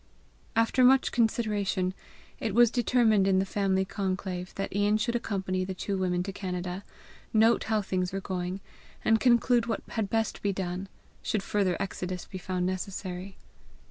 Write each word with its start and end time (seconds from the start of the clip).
After 0.55 0.83
much 0.83 1.11
consideration, 1.11 1.93
it 2.39 2.55
was 2.55 2.71
determined 2.71 3.27
in 3.27 3.37
the 3.37 3.45
family 3.45 3.85
conclave, 3.85 4.51
that 4.55 4.75
Ian 4.75 4.97
should 4.97 5.15
accompany 5.15 5.63
the 5.63 5.75
two 5.75 5.95
women 5.95 6.23
to 6.23 6.33
Canada, 6.33 6.83
note 7.33 7.65
how 7.65 7.83
things 7.83 8.11
were 8.11 8.19
going, 8.19 8.61
and 9.05 9.19
conclude 9.19 9.67
what 9.67 9.83
had 9.89 10.09
best 10.09 10.41
be 10.41 10.51
done, 10.51 10.89
should 11.21 11.43
further 11.43 11.77
exodus 11.79 12.25
be 12.25 12.39
found 12.39 12.65
necessary. 12.65 13.37